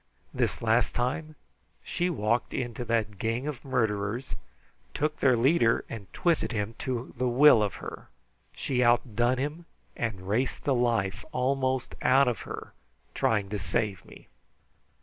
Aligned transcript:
This 0.33 0.63
last 0.63 0.95
time 0.95 1.35
she 1.83 2.09
walked 2.09 2.55
into 2.55 2.83
that 2.85 3.19
gang 3.19 3.45
of 3.45 3.63
murderers, 3.63 4.33
took 4.95 5.19
their 5.19 5.37
leader, 5.37 5.85
and 5.89 6.11
twisted 6.11 6.51
him 6.51 6.73
to 6.79 7.13
the 7.19 7.27
will 7.27 7.61
of 7.61 7.75
her. 7.75 8.09
She 8.55 8.83
outdone 8.83 9.37
him 9.37 9.65
and 9.95 10.27
raced 10.27 10.63
the 10.63 10.73
life 10.73 11.23
almost 11.31 11.93
out 12.01 12.27
of 12.27 12.39
her 12.39 12.73
trying 13.13 13.49
to 13.49 13.59
save 13.59 14.03
me. 14.03 14.27